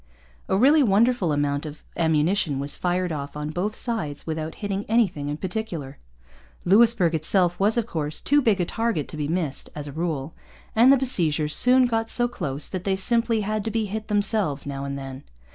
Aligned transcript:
A 0.49 0.57
really 0.57 0.81
wonderful 0.81 1.31
amount 1.31 1.63
of 1.67 1.83
ammunition 1.95 2.57
was 2.57 2.75
fired 2.75 3.11
off 3.11 3.37
on 3.37 3.51
both 3.51 3.75
sides 3.75 4.25
without 4.25 4.55
hitting 4.55 4.83
anything 4.85 5.27
in 5.29 5.37
particular. 5.37 5.99
Louisbourg 6.65 7.13
itself 7.13 7.59
was, 7.59 7.77
of 7.77 7.85
course, 7.85 8.19
too 8.19 8.41
big 8.41 8.59
a 8.59 8.65
target 8.65 9.07
to 9.09 9.15
be 9.17 9.27
missed, 9.27 9.69
as 9.75 9.85
a 9.85 9.91
rule; 9.93 10.33
and 10.75 10.91
the 10.91 10.97
besiegers 10.97 11.55
soon 11.55 11.85
got 11.85 12.09
so 12.09 12.27
close 12.27 12.67
that 12.67 12.83
they 12.83 12.95
simply 12.95 13.41
had 13.41 13.63
to 13.63 13.69
be 13.69 13.85
hit 13.85 14.07
themselves 14.07 14.65
now 14.65 14.85
and 14.85 14.97
then. 14.97 15.23